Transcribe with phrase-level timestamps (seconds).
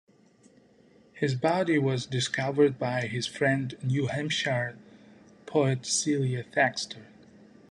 [1.13, 4.79] His body was discovered by his friend New Hampshire
[5.45, 7.05] poet Celia Thaxter.